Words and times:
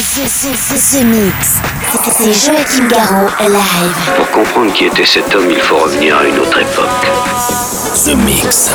The. 0.00 0.26
C'est 2.10 2.32
Joachim 2.32 2.88
Garraud 2.88 3.28
live. 3.38 4.14
Pour 4.16 4.30
comprendre 4.30 4.72
qui 4.72 4.86
était 4.86 5.04
cet 5.04 5.34
homme, 5.34 5.50
il 5.50 5.60
faut 5.60 5.76
revenir 5.76 6.16
à 6.16 6.24
une 6.24 6.38
autre 6.38 6.58
époque. 6.58 7.69
The 8.04 8.14
Mix. 8.14 8.70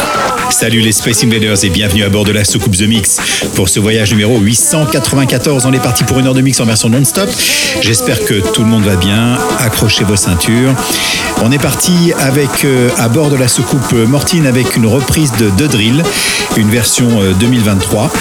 Salut 0.51 0.81
les 0.81 0.91
Space 0.91 1.23
Invaders 1.23 1.63
et 1.63 1.69
bienvenue 1.69 2.03
à 2.03 2.09
bord 2.09 2.25
de 2.25 2.31
la 2.31 2.43
soucoupe 2.43 2.77
The 2.77 2.83
Mix. 2.83 3.17
Pour 3.55 3.69
ce 3.69 3.79
voyage 3.79 4.11
numéro 4.11 4.37
894, 4.39 5.65
on 5.65 5.73
est 5.73 5.79
parti 5.79 6.03
pour 6.03 6.19
une 6.19 6.27
heure 6.27 6.35
de 6.35 6.41
mix 6.41 6.59
en 6.59 6.65
version 6.65 6.89
non-stop. 6.89 7.29
J'espère 7.81 8.23
que 8.23 8.35
tout 8.51 8.61
le 8.61 8.67
monde 8.67 8.83
va 8.83 8.95
bien. 8.97 9.37
Accrochez 9.59 10.03
vos 10.03 10.15
ceintures. 10.15 10.75
On 11.41 11.51
est 11.51 11.57
parti 11.57 12.13
avec 12.19 12.65
euh, 12.65 12.89
à 12.97 13.09
bord 13.09 13.29
de 13.29 13.35
la 13.35 13.47
soucoupe 13.47 13.93
euh, 13.93 14.05
Mortine 14.05 14.45
avec 14.45 14.75
une 14.75 14.85
reprise 14.85 15.31
de 15.39 15.49
The 15.49 15.71
Drill, 15.71 16.03
une 16.57 16.69
version 16.69 17.21
euh, 17.21 17.33
2023. 17.39 18.11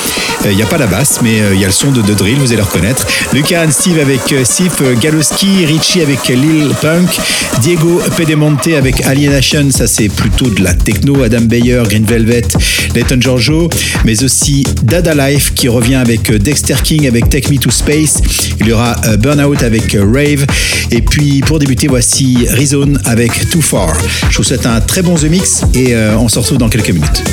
Il 0.50 0.56
n'y 0.56 0.62
a 0.62 0.66
pas 0.66 0.76
la 0.76 0.86
basse, 0.86 1.20
mais 1.22 1.38
il 1.54 1.60
y 1.60 1.64
a 1.64 1.68
le 1.68 1.72
son 1.72 1.90
de 1.90 2.02
The 2.02 2.16
Drill, 2.16 2.36
vous 2.36 2.48
allez 2.48 2.56
le 2.56 2.62
reconnaître. 2.62 3.06
Lucas 3.32 3.64
and 3.64 3.70
Steve 3.70 3.98
avec 3.98 4.30
euh, 4.32 4.44
Sif, 4.44 4.74
euh, 4.82 4.94
Galoski, 4.94 5.64
Richie 5.64 6.02
avec 6.02 6.28
Lil 6.28 6.68
Punk, 6.82 7.08
Diego 7.60 8.00
Pedemonte 8.16 8.68
avec 8.68 9.04
Alienation, 9.06 9.70
ça 9.70 9.86
c'est 9.86 10.08
plutôt 10.08 10.50
de 10.50 10.62
la 10.62 10.74
techno, 10.94 11.22
Adam 11.22 11.42
Bayer, 11.42 11.82
Green 11.88 12.04
Velvet, 12.04 12.48
Leighton 12.94 13.20
Giorgio, 13.20 13.68
mais 14.04 14.22
aussi 14.22 14.64
Dada 14.82 15.14
Life 15.14 15.52
qui 15.54 15.68
revient 15.68 15.96
avec 15.96 16.30
euh, 16.30 16.38
Dexter 16.38 16.76
King 16.82 17.06
avec 17.06 17.28
Take 17.28 17.50
Me 17.50 17.58
to 17.58 17.70
Space. 17.70 18.22
Il 18.60 18.68
y 18.68 18.72
aura 18.72 18.96
euh, 19.06 19.16
Burnout 19.16 19.62
avec 19.62 19.94
euh, 19.94 20.04
Rave. 20.04 20.46
Et 20.90 21.02
puis 21.02 21.40
pour 21.40 21.58
débuter, 21.58 21.88
voici 21.88 22.46
Rezone 22.50 23.00
avec 23.04 23.50
Too 23.50 23.60
Far. 23.60 23.96
Je 24.30 24.36
vous 24.36 24.44
souhaite 24.44 24.66
un 24.66 24.80
très 24.80 25.02
bon 25.02 25.16
The 25.16 25.24
Mix 25.24 25.62
et 25.74 25.96
on 25.96 26.28
se 26.28 26.38
retrouve 26.38 26.58
dans 26.58 26.68
quelques 26.68 26.90
minutes. 26.90 27.24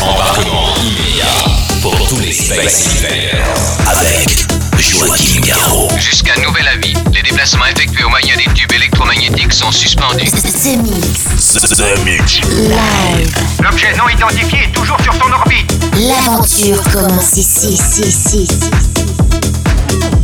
Embarquement 0.00 0.74
immédiat 0.80 1.80
pour 1.82 2.08
tous 2.08 2.20
les 2.20 2.32
Space 2.32 2.88
Invaders 2.98 3.78
avec 3.86 4.46
Joachim 4.78 5.40
Garraud. 5.46 5.90
Jusqu'à 5.98 6.32
nouvel 6.40 6.66
avis, 6.68 6.94
les 7.12 7.22
déplacements 7.22 7.66
effectués 7.66 8.04
au 8.04 8.10
moyen 8.10 8.34
des 8.36 8.52
tubes 8.54 8.72
électromagnétiques 8.94 9.52
sont 9.52 9.72
suspendus. 9.72 10.26
The 10.26 10.76
Mix. 10.76 11.54
The, 11.76 12.04
Mix. 12.04 12.40
Live. 12.42 13.34
L'objet 13.62 13.92
non 13.96 14.08
identifié 14.08 14.64
est 14.64 14.72
toujours 14.72 15.00
sur 15.00 15.12
son 15.14 15.32
orbite. 15.32 15.72
L'aventure 15.96 16.80
commence 16.92 17.36
ici, 17.36 17.72
ici, 17.72 18.02
ici, 18.02 18.42
ici. 18.42 20.23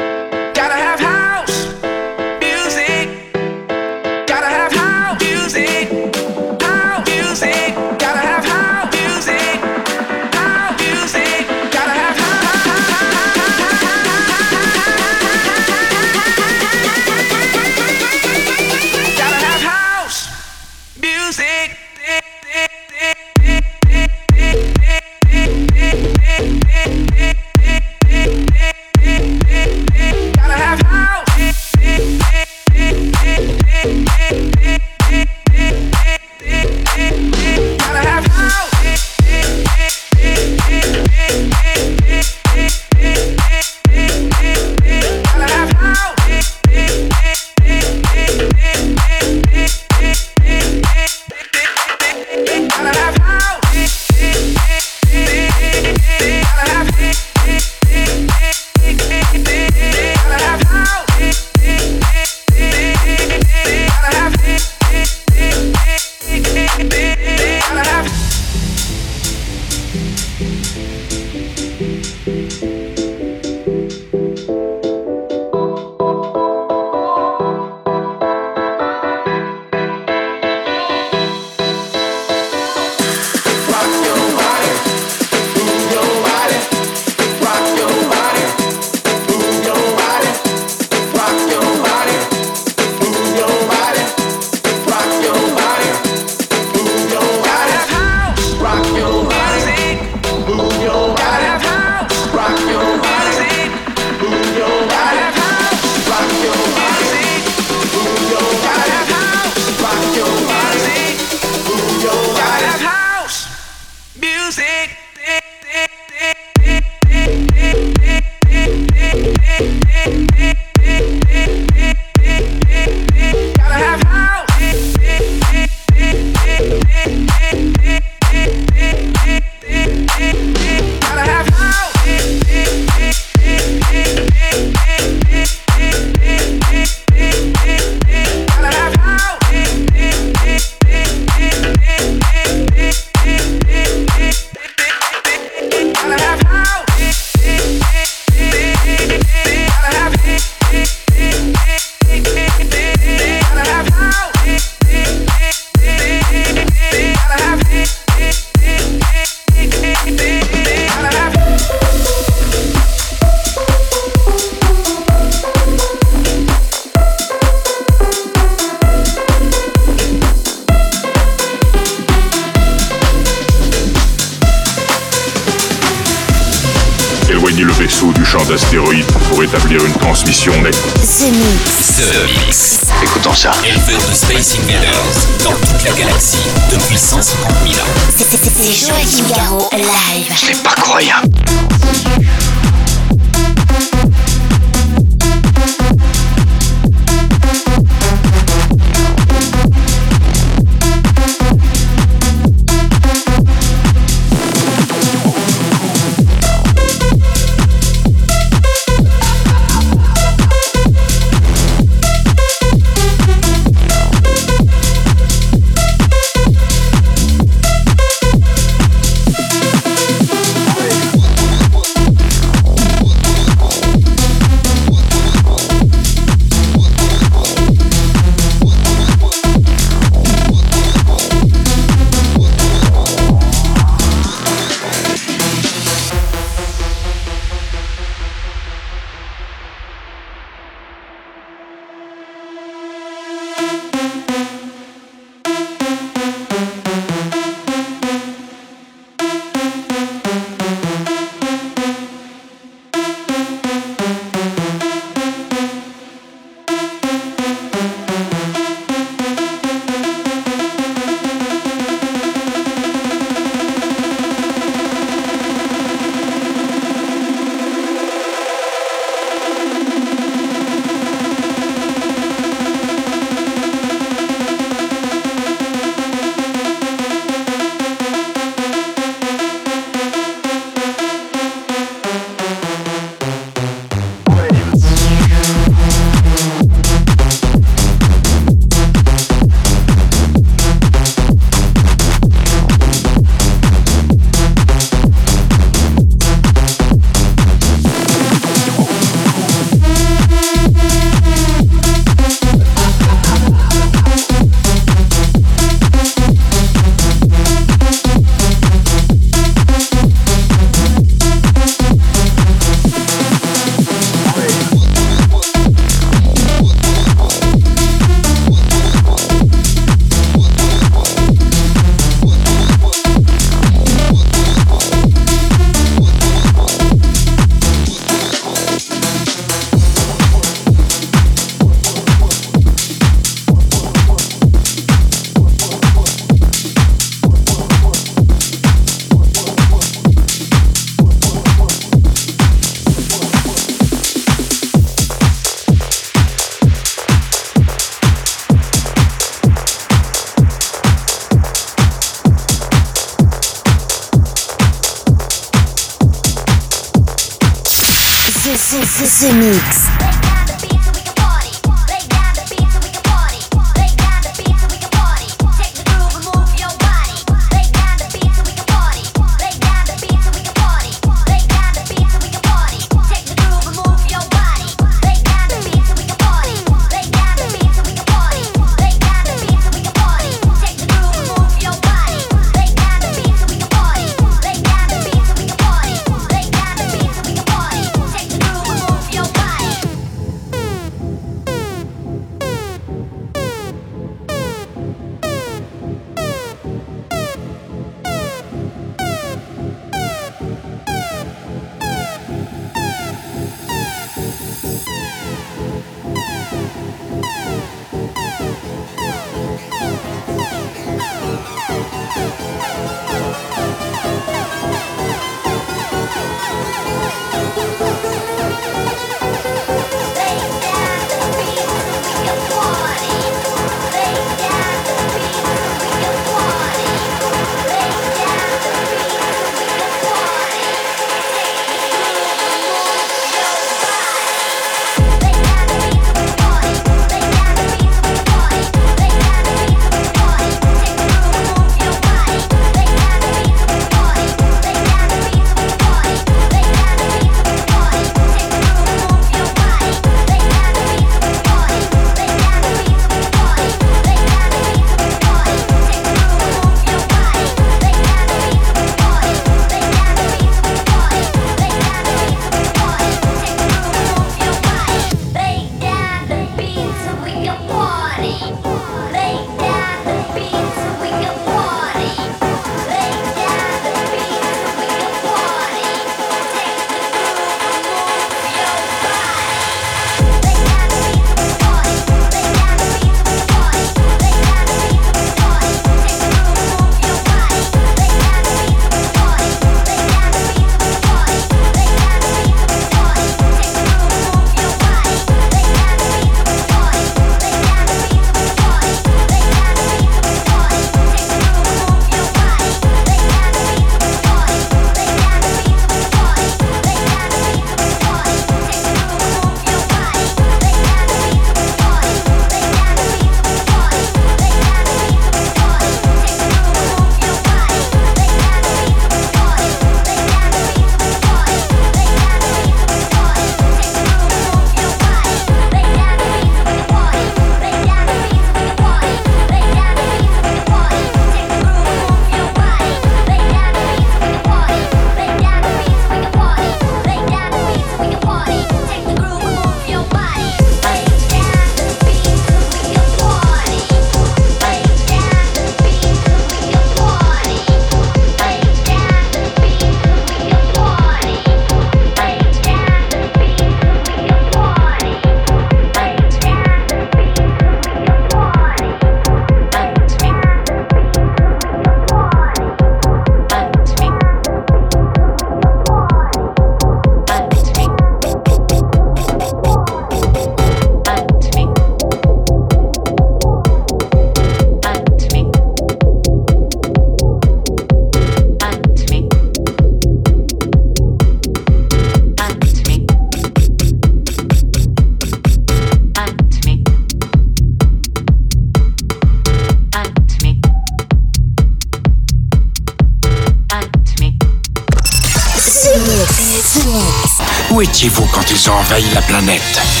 Ils 598.63 599.13
la 599.15 599.21
planète 599.21 600.00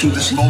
to 0.00 0.08
this 0.08 0.32
moment. 0.32 0.49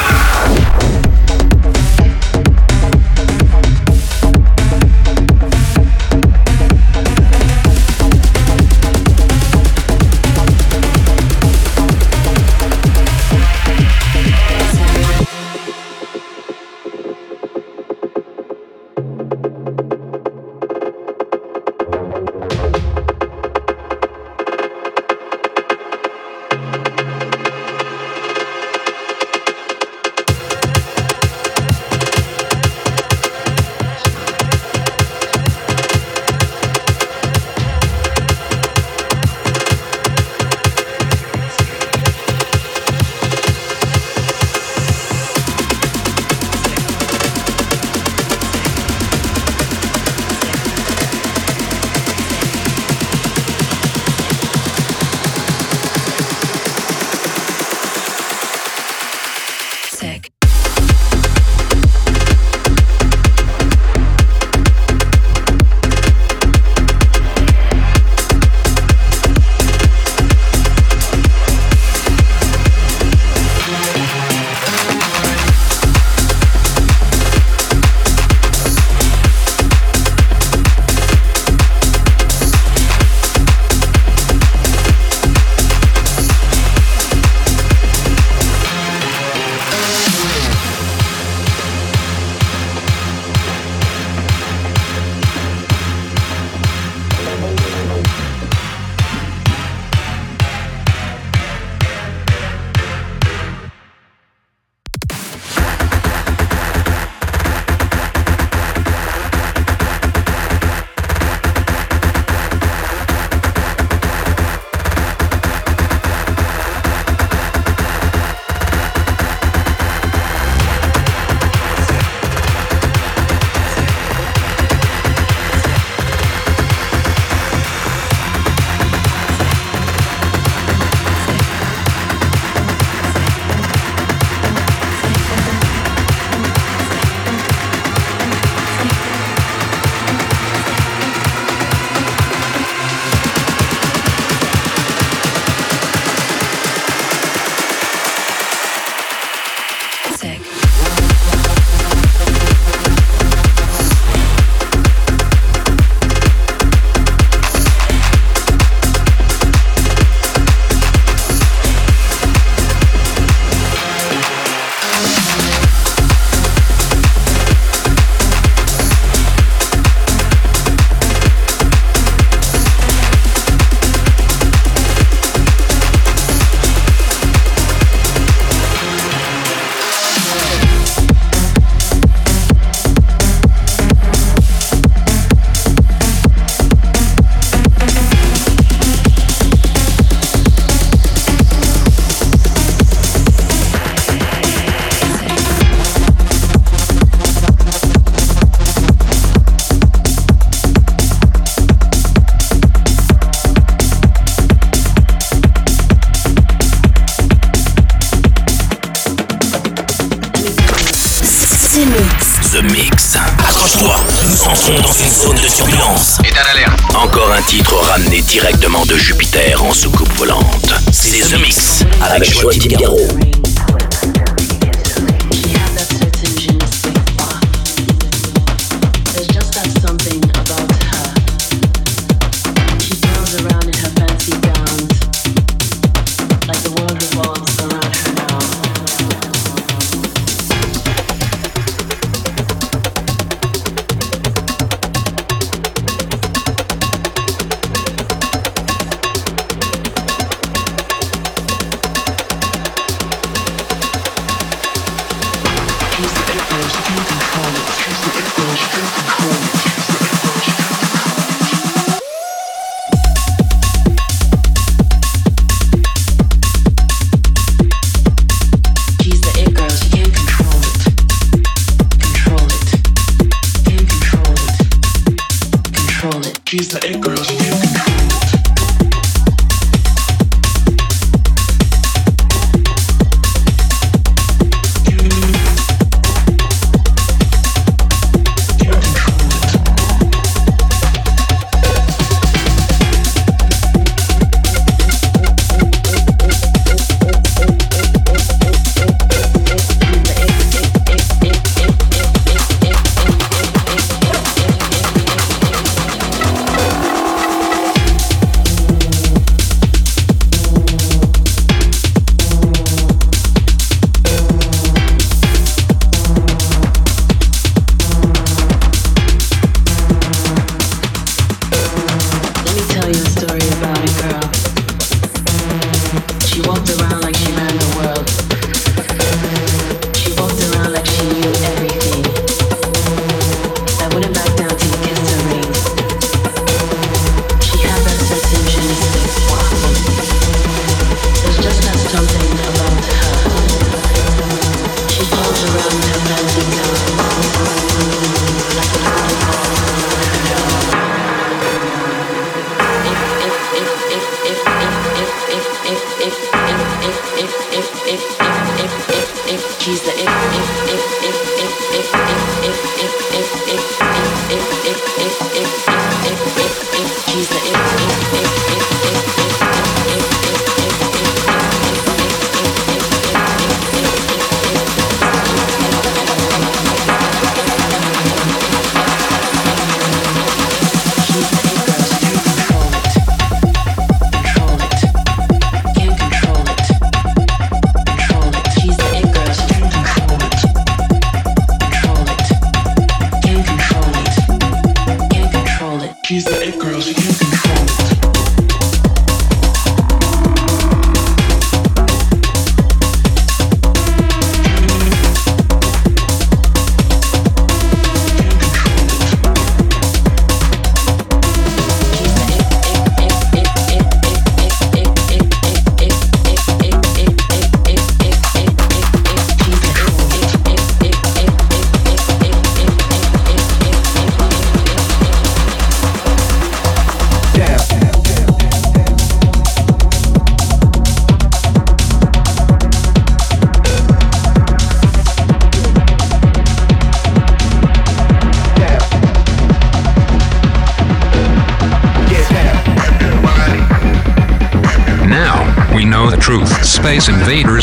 Space 367.23 367.60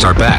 Are 0.05 0.15
back. 0.15 0.38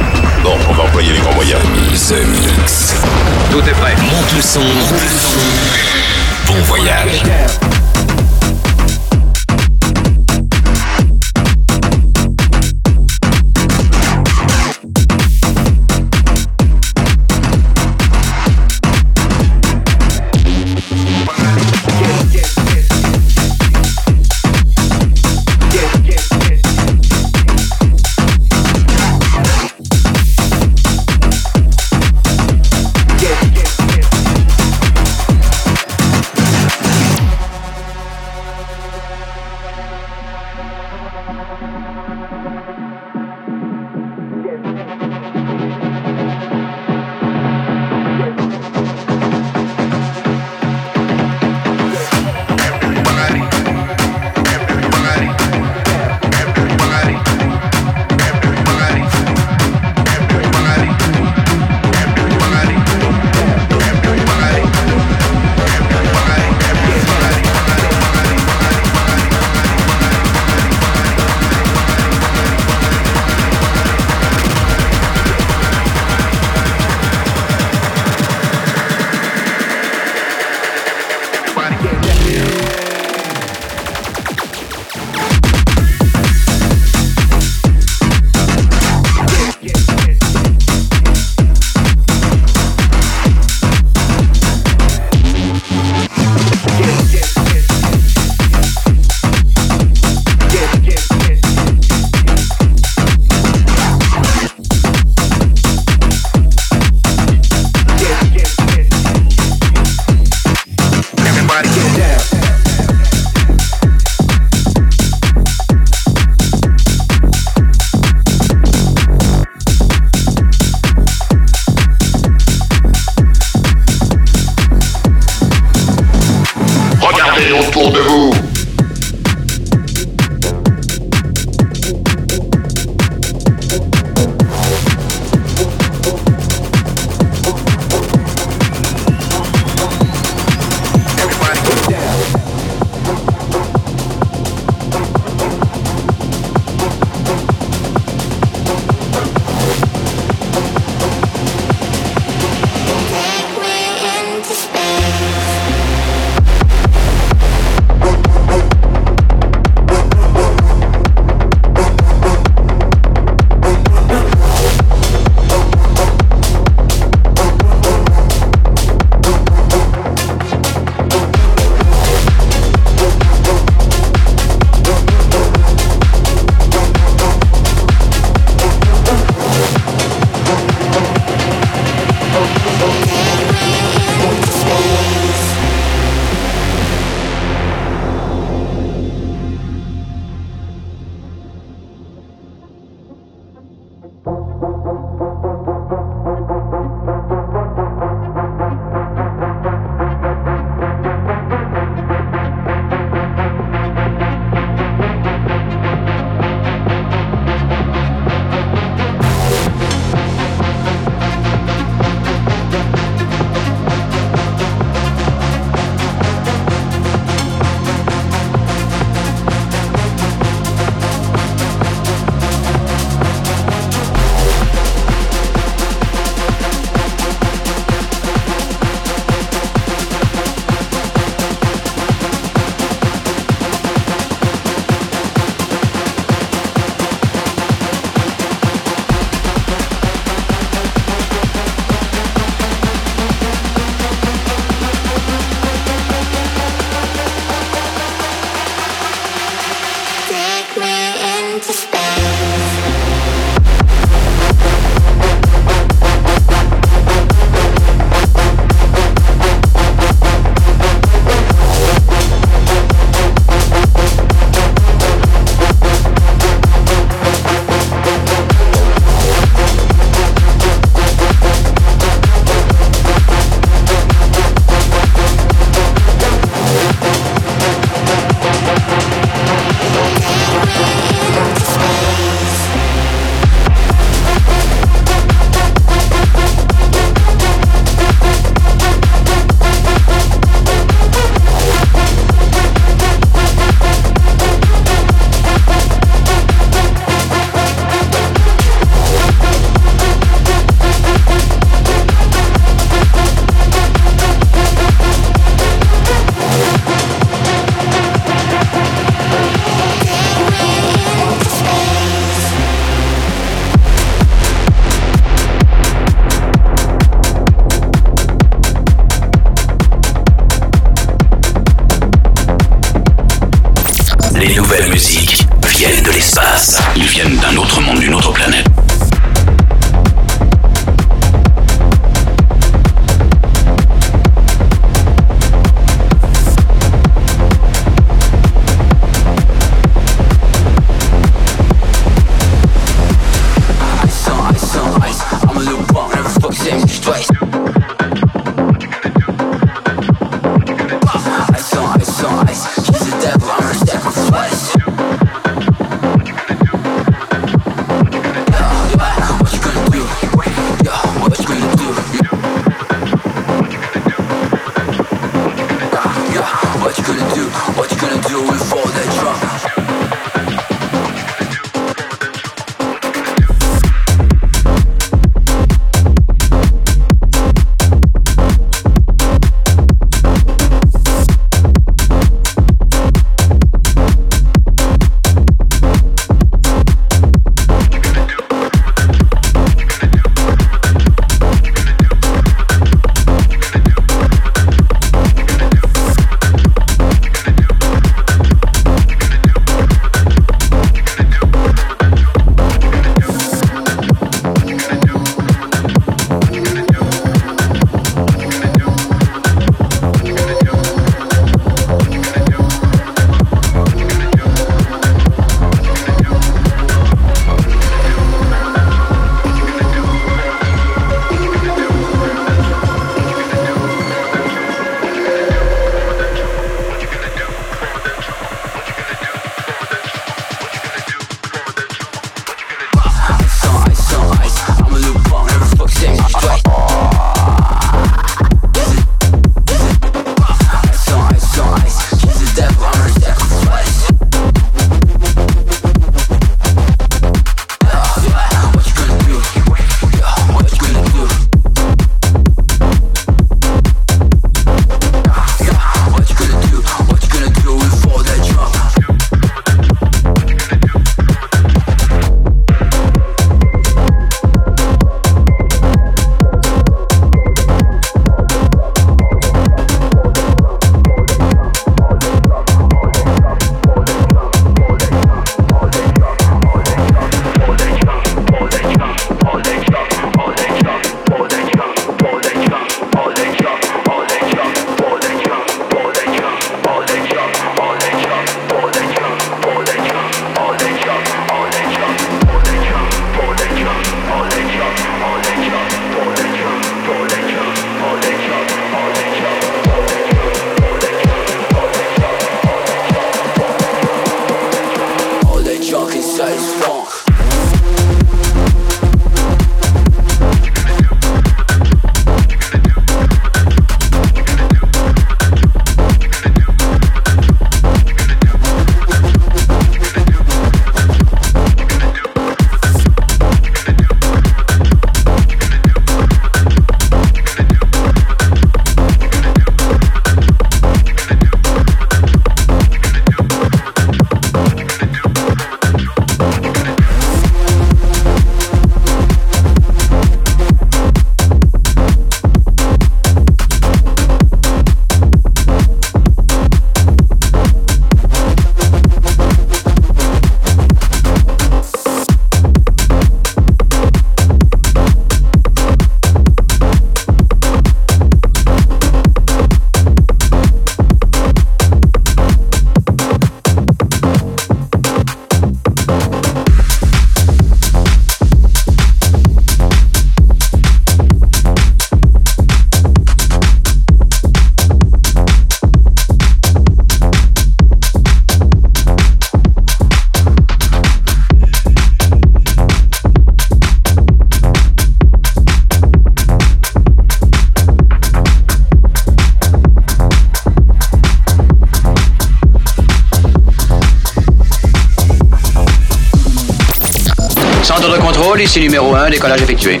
Police 598.00 598.76
numéro 598.78 599.14
1, 599.14 599.28
décollage 599.30 599.60
effectué. 599.60 600.00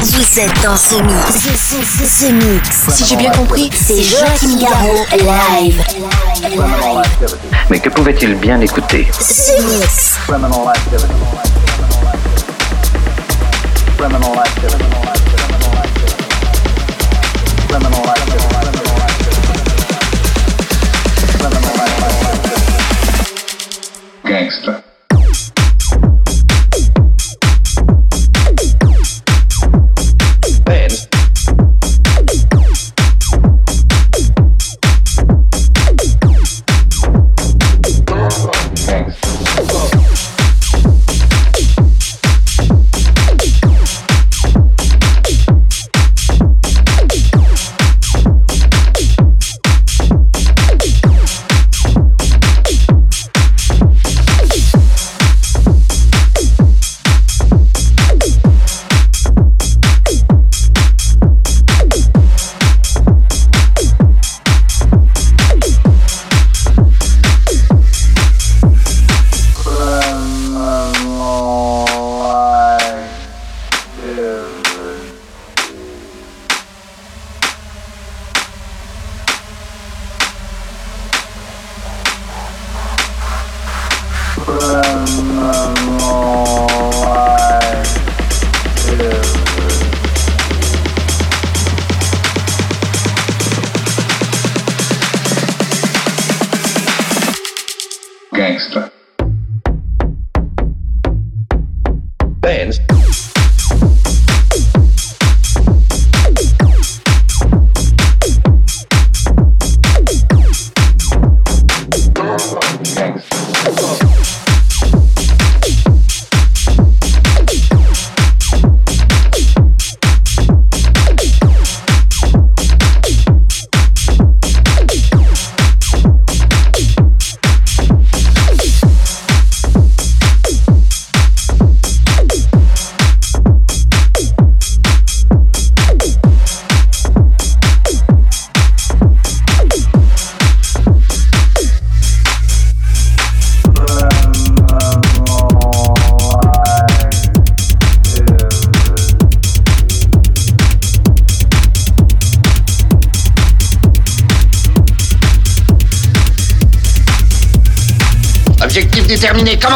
Vous 0.00 0.40
êtes 0.40 0.62
dans 0.62 0.76
ce 0.76 0.94
mix. 0.94 1.34
Ce, 1.34 1.48
ce, 1.50 1.84
ce, 1.84 2.24
ce 2.24 2.32
mix. 2.32 2.88
Si 2.88 3.04
j'ai 3.04 3.16
bien 3.16 3.30
compris, 3.30 3.70
c'est 3.74 4.02
Joachim 4.02 4.58
Garraud 4.58 5.04
live. 5.12 5.82
Mais 7.68 7.80
que 7.80 7.90
pouvait-il 7.90 8.34
bien 8.36 8.58
écouter 8.60 9.06
Ce 9.20 9.52
mix. 9.62 10.16
Gangster. 14.62 14.91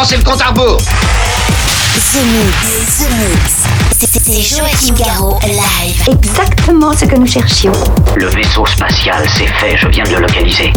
Commencez 0.09 0.17
le 0.19 0.23
compte 0.23 0.41
à 0.43 0.49
rebours 0.49 0.77
The 0.79 2.23
Mix. 2.23 2.99
The 2.99 3.11
Mix. 3.19 3.53
C'est- 3.99 4.21
C'est 4.25 4.43
Joachim 4.57 4.95
Garraud 4.95 5.39
live. 5.45 6.09
Exactement 6.23 6.93
ce 6.97 7.05
que 7.07 7.17
nous 7.17 7.27
cherchions. 7.27 7.73
Le 8.17 8.27
vaisseau 8.29 8.65
spatial, 8.67 9.25
c'est 9.37 9.47
fait, 9.47 9.77
je 9.77 9.89
viens 9.89 10.05
de 10.05 10.11
le 10.11 10.21
localiser. 10.21 10.73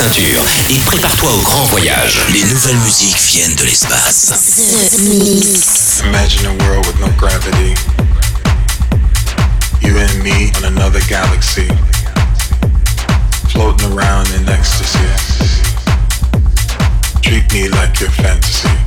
Ceinture 0.00 0.42
et 0.70 0.78
prépare-toi 0.86 1.30
au 1.30 1.42
grand 1.42 1.64
voyage. 1.64 2.20
Les 2.32 2.42
nouvelles 2.44 2.78
musiques 2.78 3.18
viennent 3.18 3.54
de 3.56 3.64
l'espace. 3.64 4.32
The 4.92 4.98
Mix. 5.00 6.02
Imagine 6.06 6.46
a 6.46 6.64
world 6.64 6.86
with 6.86 6.98
no 7.00 7.08
gravity. 7.18 7.74
You 9.82 9.98
and 9.98 10.22
me 10.22 10.50
on 10.56 10.64
another 10.64 11.00
galaxy. 11.06 11.68
Floating 13.50 13.92
around 13.92 14.26
in 14.40 14.48
ecstasy. 14.48 14.98
Treat 17.20 17.52
me 17.52 17.68
like 17.68 18.00
your 18.00 18.10
fantasy. 18.10 18.79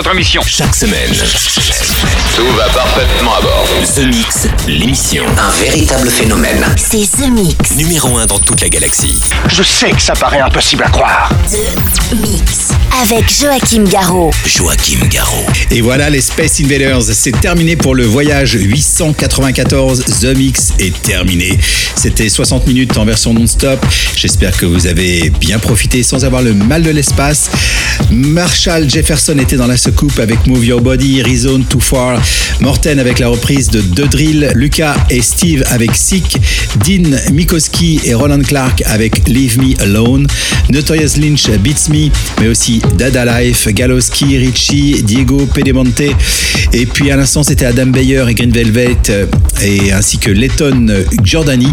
votre 0.00 0.12
émission. 0.12 0.40
Chaque 0.46 0.74
semaine, 0.74 1.12
tout 2.34 2.46
va 2.56 2.64
partir. 2.70 2.89
The 3.80 4.04
Mix, 4.04 4.46
l'émission. 4.68 5.24
Un 5.38 5.50
véritable 5.64 6.10
phénomène. 6.10 6.66
C'est 6.76 7.10
The 7.10 7.30
Mix. 7.30 7.76
Numéro 7.76 8.18
1 8.18 8.26
dans 8.26 8.38
toute 8.38 8.60
la 8.60 8.68
galaxie. 8.68 9.18
Je 9.48 9.62
sais 9.62 9.90
que 9.90 10.02
ça 10.02 10.12
paraît 10.12 10.40
impossible 10.40 10.82
à 10.84 10.90
croire. 10.90 11.32
The 11.50 12.14
Mix. 12.14 12.68
Avec 13.02 13.24
Joachim 13.32 13.84
Garraud. 13.84 14.32
Joachim 14.44 14.98
Garraud. 15.08 15.46
Et 15.70 15.80
voilà, 15.80 16.10
les 16.10 16.20
Space 16.20 16.60
Invaders, 16.60 17.02
c'est 17.14 17.40
terminé 17.40 17.74
pour 17.76 17.94
le 17.94 18.04
voyage 18.04 18.52
894. 18.52 20.04
The 20.20 20.36
Mix 20.36 20.72
est 20.78 21.02
terminé. 21.02 21.58
C'était 21.94 22.28
60 22.28 22.66
minutes 22.66 22.98
en 22.98 23.06
version 23.06 23.32
non-stop. 23.32 23.84
J'espère 24.14 24.54
que 24.58 24.66
vous 24.66 24.88
avez 24.88 25.30
bien 25.30 25.58
profité 25.58 26.02
sans 26.02 26.26
avoir 26.26 26.42
le 26.42 26.52
mal 26.52 26.82
de 26.82 26.90
l'espace. 26.90 27.50
Marshall 28.10 28.88
Jefferson 28.90 29.38
était 29.38 29.56
dans 29.56 29.66
la 29.66 29.76
secoupe 29.76 30.18
avec 30.18 30.46
Move 30.46 30.64
Your 30.66 30.80
Body, 30.80 31.22
Rezone 31.22 31.64
Too 31.64 31.80
Far, 31.80 32.20
Morten 32.60 32.98
avec 32.98 33.18
la 33.18 33.28
reprise 33.28 33.69
de 33.70 33.80
The 33.80 34.10
Drill, 34.10 34.50
Lucas 34.54 34.96
et 35.10 35.22
Steve 35.22 35.62
avec 35.70 35.94
Sick, 35.94 36.36
Dean 36.84 37.10
Mikoski 37.32 38.00
et 38.04 38.14
Roland 38.14 38.42
Clark 38.42 38.82
avec 38.86 39.28
Leave 39.28 39.58
Me 39.58 39.80
Alone, 39.82 40.26
Notorious 40.70 41.18
Lynch 41.18 41.48
Beats 41.50 41.88
Me, 41.90 42.10
mais 42.40 42.48
aussi 42.48 42.80
Dada 42.96 43.42
Life, 43.42 43.68
Galoski, 43.68 44.38
Richie, 44.38 45.02
Diego 45.02 45.46
Pedemonte, 45.46 46.02
et 46.72 46.86
puis 46.86 47.10
à 47.10 47.16
l'instant 47.16 47.42
c'était 47.42 47.66
Adam 47.66 47.86
Beyer 47.86 48.24
et 48.28 48.34
Green 48.34 48.52
Velvet, 48.52 48.96
et 49.62 49.92
ainsi 49.92 50.18
que 50.18 50.30
Letton 50.30 51.04
Giordani 51.22 51.72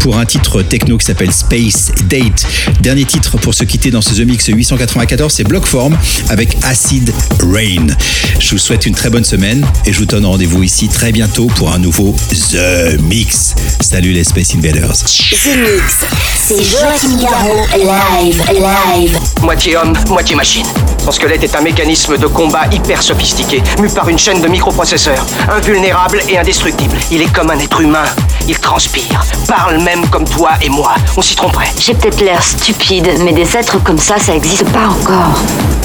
pour 0.00 0.18
un 0.18 0.26
titre 0.26 0.62
techno 0.62 0.98
qui 0.98 1.06
s'appelle 1.06 1.32
Space 1.32 1.92
Date. 2.08 2.46
Dernier 2.80 3.04
titre 3.04 3.38
pour 3.38 3.54
se 3.54 3.64
quitter 3.64 3.90
dans 3.90 4.02
ce 4.02 4.14
The 4.14 4.26
Mix 4.26 4.46
894, 4.46 5.32
c'est 5.32 5.44
Blockform 5.44 5.96
avec 6.28 6.56
Acid 6.62 7.12
Rain. 7.40 7.88
Je 8.38 8.50
vous 8.50 8.58
souhaite 8.58 8.86
une 8.86 8.94
très 8.94 9.10
bonne 9.10 9.24
semaine 9.24 9.64
et 9.86 9.92
je 9.92 9.98
vous 9.98 10.06
donne 10.06 10.24
rendez-vous 10.24 10.62
ici 10.62 10.88
très 10.88 11.12
bientôt 11.12 11.37
pour 11.46 11.72
un 11.72 11.78
nouveau 11.78 12.14
The 12.30 13.00
Mix. 13.00 13.54
Salut 13.80 14.12
les 14.12 14.24
Space 14.24 14.54
Invaders. 14.56 15.04
The 15.04 15.56
Mix. 15.56 16.04
C'est 16.36 16.62
Joachim 16.64 17.16
Garraud 17.20 17.64
live, 17.76 18.42
live. 18.52 19.18
Moitié 19.42 19.76
homme, 19.76 19.92
moitié 20.08 20.34
machine. 20.34 20.66
Son 21.04 21.12
squelette 21.12 21.44
est 21.44 21.54
un 21.54 21.60
mécanisme 21.60 22.18
de 22.18 22.26
combat 22.26 22.66
hyper 22.72 23.02
sophistiqué, 23.02 23.62
mu 23.80 23.88
par 23.88 24.08
une 24.08 24.18
chaîne 24.18 24.40
de 24.40 24.48
microprocesseurs, 24.48 25.24
invulnérable 25.48 26.20
et 26.28 26.38
indestructible. 26.38 26.96
Il 27.12 27.22
est 27.22 27.32
comme 27.32 27.50
un 27.50 27.58
être 27.58 27.80
humain. 27.80 28.04
Il 28.48 28.58
transpire, 28.58 29.24
parle 29.46 29.80
même 29.82 30.08
comme 30.08 30.24
toi 30.24 30.52
et 30.60 30.68
moi. 30.68 30.94
On 31.16 31.22
s'y 31.22 31.36
tromperait. 31.36 31.70
J'ai 31.78 31.94
peut-être 31.94 32.20
l'air 32.20 32.42
stupide, 32.42 33.08
mais 33.20 33.32
des 33.32 33.56
êtres 33.56 33.80
comme 33.84 33.98
ça, 33.98 34.18
ça 34.18 34.34
existe 34.34 34.68
pas 34.70 34.88
encore. 34.88 35.40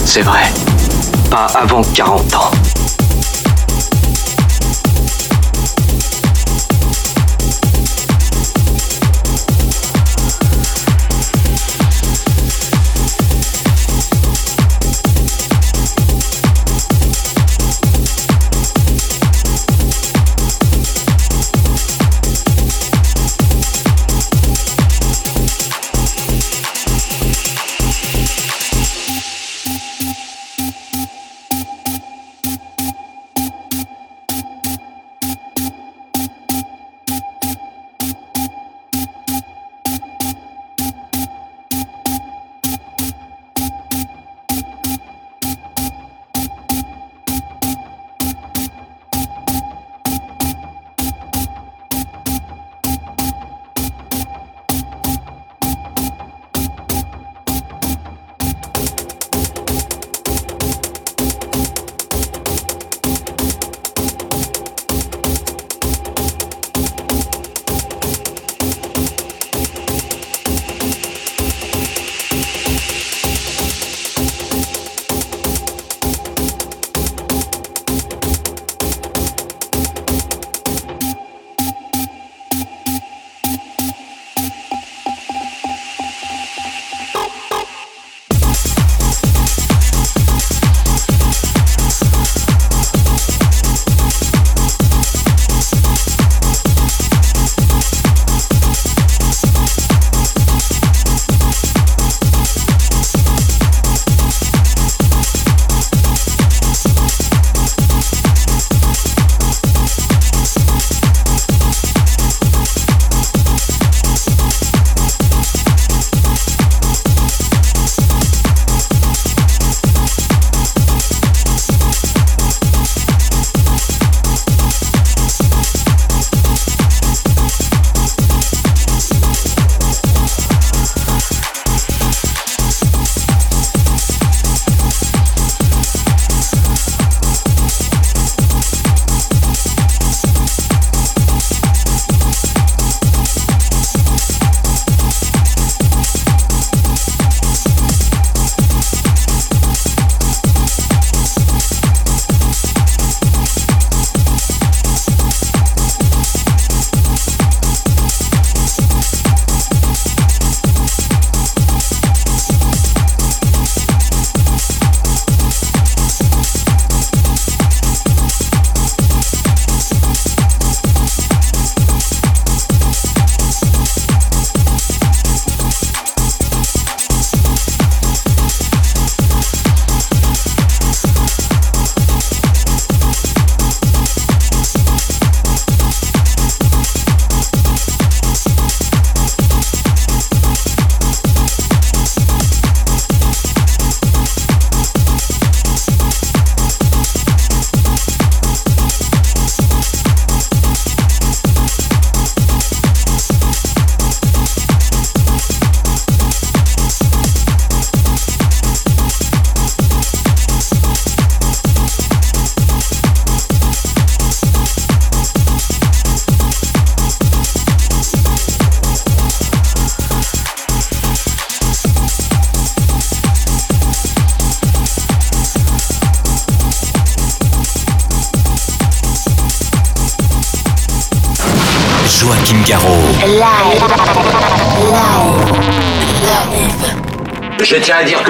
C'est 0.05 0.21
vrai. 0.21 0.51
Pas 1.29 1.47
avant 1.55 1.83
40 1.83 2.33
ans. 2.35 2.51